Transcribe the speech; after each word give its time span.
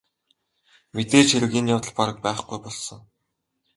Мэдээж 0.95 1.27
хэрэг 1.31 1.53
энэ 1.59 1.71
явдал 1.75 1.93
бараг 1.97 2.17
байхгүй 2.25 2.59
болсон. 2.63 2.99